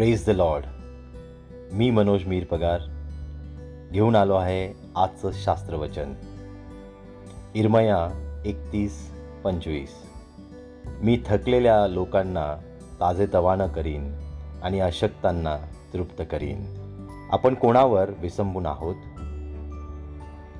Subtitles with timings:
[0.00, 0.64] Praise the Lord
[1.72, 2.80] मी मनोज मीर पगार.
[3.92, 6.14] घेऊन आलो आहे आजचं शास्त्रवचन.
[7.54, 8.08] इरमया
[8.46, 9.10] एकतीस
[9.44, 9.88] पंचवीस.
[11.02, 12.54] मी थकलेल्या लोकांना
[13.00, 14.12] ताजेतवानं करीन
[14.62, 15.56] आणि अशक्तांना
[15.94, 16.64] तृप्त करीन.
[17.32, 18.94] आपण कोणावर विसंबून आहोत?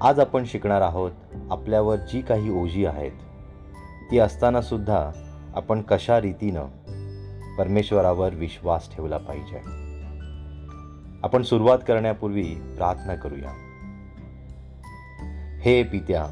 [0.00, 1.12] आज आपण शिकणार आहोत
[1.50, 3.12] आपल्यावर जी काही ओझी आहेत
[4.10, 5.10] ती असतानासुद्धा
[5.54, 6.64] आपण कशा रीतीनं
[7.58, 9.56] परमेश्वरावर विश्वास ठेवला पाहिजे.
[11.22, 13.50] आपण सुरुवात करण्यापूर्वी प्रार्थना करूया.
[15.60, 16.26] हे पित्या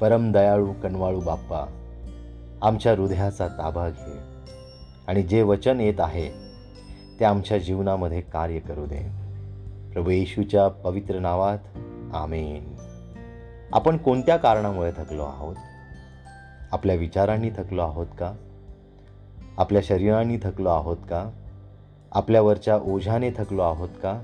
[0.00, 1.66] परम दयाळू कणवाळू बाप्पा
[2.62, 4.18] आमच्या हृदयाचा ताबा घे
[5.08, 6.30] आणि जे वचन येत आहे
[7.20, 9.10] ते आमच्या जीवनामध्ये कार्य करू दे.
[9.92, 11.58] प्रभू येशूच्या पवित्र नावात
[12.14, 12.76] आमेन.
[13.72, 15.56] आपण कोणत्या कारणामुळे थकलो आहोत?
[16.72, 18.32] आपल्या विचारांनी थकलो आहोत का?
[19.58, 21.30] आपल्या शरीराने थकलो आहोत का?
[22.12, 24.22] आपल्यावरच्या ओझ्याने थकलो आहोत का?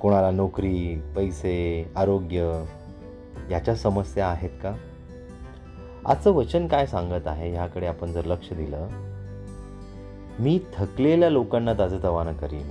[0.00, 2.64] कोणाला नोकरी पैसे आरोग्य
[3.50, 4.74] याच्या समस्या आहेत का?
[6.06, 8.88] आजचं वचन काय सांगत आहे ह्याकडे आपण जर लक्ष दिलं
[10.38, 12.70] मी थकलेल्या लोकांना ताजतवानं करीन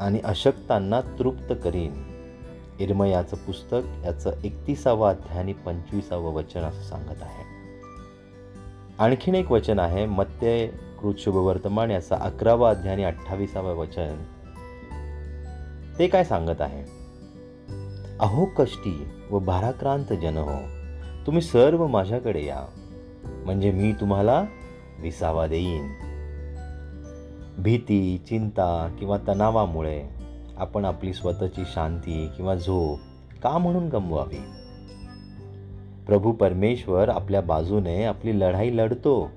[0.00, 2.04] आणि अशक्तांना तृप्त करीन.
[2.80, 7.59] इरमयाचं पुस्तक याचं एकतीसावं अध्याय आणि पंचवीसावं वचन असं सांगत आहे.
[9.00, 14.16] आणखीन एक वचन आहे मत्य कृत शुभवर्तमान याचा अकरावा अध्याय आणि अठ्ठावीसावं वचन.
[15.98, 16.84] ते काय सांगत आहे?
[18.20, 20.58] अहो कष्टी व भाराक्रांत जन हो
[21.26, 22.60] तुम्ही सर्व माझ्याकडे या
[23.24, 24.44] म्हणजे मी तुम्हाला
[24.98, 25.88] विसावा देईन.
[27.58, 30.04] भीती चिंता किंवा तणावामुळे
[30.56, 32.98] आपण आपली स्वतःची शांती किंवा झोप
[33.42, 34.42] का म्हणून गमवावी?
[36.06, 39.30] प्रभू परमेश्वर आपल्या बाजूने आपली लढाई लढतो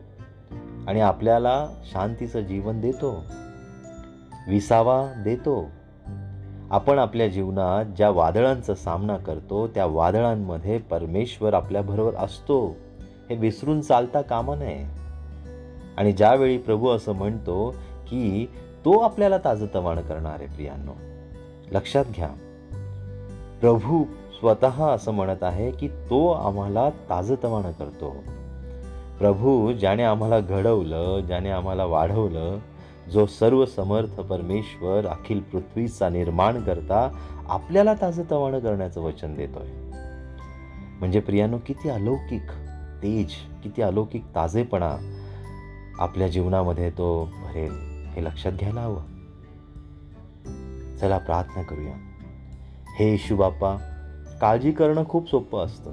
[0.88, 3.24] आणि आपल्याला शांतीचं जीवन देतो
[4.48, 5.66] विसावा देतो.
[6.72, 12.76] आपण आपल्या जीवनात ज्या वादळांचा सामना करतो त्या वादळांमध्ये परमेश्वर आपल्याबरोबर असतो.
[13.30, 14.86] हे विसरून चालता कामा नये.
[15.98, 17.76] आणि ज्यावेळी प्रभू असं म्हणतो
[18.10, 18.50] की
[18.86, 20.92] तो आपल्याला ताजतवाण करणार आहे प्रियांनो
[21.72, 22.30] लक्षात घ्या.
[23.62, 24.04] प्रभू
[24.44, 28.16] स्वतः असं म्हणत आहे की तो आम्हाला ताजतवानं करतो.
[29.20, 32.58] प्रभू ज्याने आम्हाला घडवलं ज्याने आम्हाला वाढवलं
[33.12, 37.10] जो सर्व समर्थ परमेश्वर अखिल पृथ्वीचा निर्माण करता
[37.50, 39.68] आपल्याला ताजतवानं करण्याचं वचन देतोय.
[41.00, 42.52] म्हणजे प्रियानो किती अलौकिक
[43.04, 43.32] तेज
[43.64, 44.98] किती अलौकिक ताजेपणा
[46.00, 47.72] आपल्या जीवनामध्ये तो भरेल.
[48.16, 49.02] हे लक्षात घ्यायला हवं
[50.98, 51.94] चला प्रार्थना करूया.
[53.00, 53.90] हे येशू बाप्पा
[54.44, 55.92] काळजी करणं खूप सोपं असतं.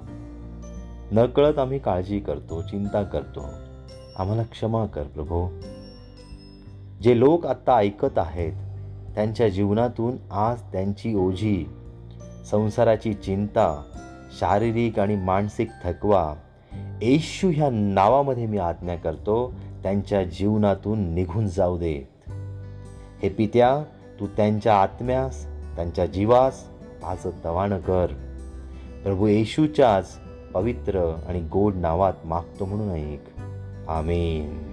[1.13, 3.47] नकळत आम्ही काळजी करतो चिंता करतो.
[4.19, 5.49] आम्हाला क्षमा कर प्रभू.
[7.03, 8.53] जे लोक आत्ता ऐकत आहेत
[9.15, 11.71] त्यांच्या जीवनातून आज त्यांची ओझी
[12.51, 13.83] संसाराची चिंता
[14.41, 16.35] शारीरिक आणि मानसिक थकवा
[17.03, 22.31] येशू ह्या नावामध्ये मी आज्ञा करतो त्यांच्या जीवनातून निघून जाऊ देत.
[23.23, 23.83] हे पित्या
[24.21, 25.47] तू त्यांच्या आत्म्यास
[25.77, 26.69] त्यांच्या जीवास
[27.03, 28.07] माझं तवाणं कर.
[29.03, 30.19] प्रभू येशूच्याच
[30.55, 33.41] पवित्र आणि गोड नावात मागतो म्हणून ऐक
[33.89, 34.70] आमेन.